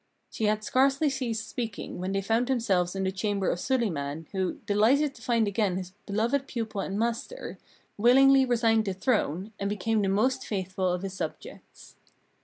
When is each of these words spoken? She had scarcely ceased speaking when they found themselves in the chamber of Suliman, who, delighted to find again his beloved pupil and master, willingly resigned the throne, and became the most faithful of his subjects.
She 0.31 0.45
had 0.45 0.63
scarcely 0.63 1.11
ceased 1.11 1.47
speaking 1.47 1.99
when 1.99 2.11
they 2.11 2.23
found 2.23 2.47
themselves 2.47 2.95
in 2.95 3.03
the 3.03 3.11
chamber 3.11 3.51
of 3.51 3.59
Suliman, 3.59 4.25
who, 4.31 4.53
delighted 4.65 5.13
to 5.13 5.21
find 5.21 5.47
again 5.47 5.77
his 5.77 5.91
beloved 6.07 6.47
pupil 6.47 6.81
and 6.81 6.97
master, 6.97 7.59
willingly 7.99 8.43
resigned 8.43 8.85
the 8.85 8.95
throne, 8.95 9.53
and 9.59 9.69
became 9.69 10.01
the 10.01 10.09
most 10.09 10.43
faithful 10.47 10.91
of 10.91 11.03
his 11.03 11.13
subjects. 11.13 11.97